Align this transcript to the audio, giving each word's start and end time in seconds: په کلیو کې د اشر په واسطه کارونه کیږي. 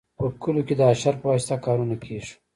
په 0.17 0.25
کلیو 0.41 0.67
کې 0.67 0.75
د 0.77 0.81
اشر 0.93 1.13
په 1.21 1.25
واسطه 1.31 1.55
کارونه 1.65 1.95
کیږي. 2.03 2.33